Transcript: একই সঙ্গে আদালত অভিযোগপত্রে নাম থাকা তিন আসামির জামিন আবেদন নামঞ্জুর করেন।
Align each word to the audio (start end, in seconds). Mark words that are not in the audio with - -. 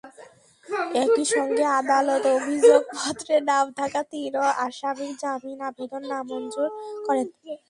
একই 0.95 1.25
সঙ্গে 1.35 1.63
আদালত 1.79 2.23
অভিযোগপত্রে 2.37 3.35
নাম 3.49 3.65
থাকা 3.79 4.01
তিন 4.11 4.33
আসামির 4.65 5.13
জামিন 5.21 5.59
আবেদন 5.69 6.03
নামঞ্জুর 6.11 6.69
করেন। 7.05 7.27